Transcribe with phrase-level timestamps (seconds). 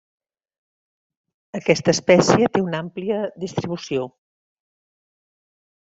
[1.59, 4.11] Aquesta espècie té una àmplia distribució.